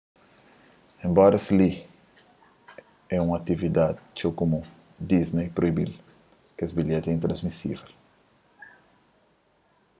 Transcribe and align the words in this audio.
enbora 1.07 1.39
es 1.41 1.47
li 1.59 1.71
é 3.17 3.17
un 3.25 3.29
atividadi 3.39 3.99
txeu 4.15 4.31
kumun 4.39 4.65
disney 5.11 5.47
proibi-l 5.57 5.93
kes 6.57 6.71
bilheti 6.77 7.07
é 7.09 7.15
intransmisível 7.17 7.89